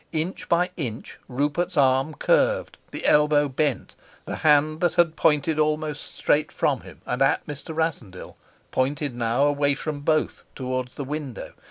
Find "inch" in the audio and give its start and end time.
0.11-0.49, 0.77-1.19